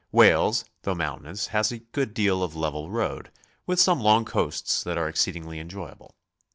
Wales, 0.11 0.65
though 0.81 0.95
mountainous, 0.95 1.45
has 1.49 1.71
a 1.71 1.77
go'od 1.77 2.15
deal 2.15 2.41
of 2.41 2.55
level 2.55 2.89
road, 2.89 3.29
with 3.67 3.79
some 3.79 3.99
long 3.99 4.25
coasts 4.25 4.83
that 4.83 4.97
are 4.97 5.07
exceedingly 5.07 5.59
enjoyable. 5.59 6.15